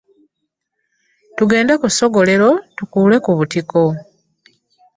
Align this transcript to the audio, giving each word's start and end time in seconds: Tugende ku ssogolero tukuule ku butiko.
Tugende 1.35 1.73
ku 1.81 1.87
ssogolero 1.91 2.49
tukuule 2.77 3.17
ku 3.25 3.31
butiko. 3.37 3.81